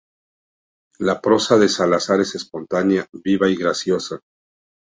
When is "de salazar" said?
1.59-2.19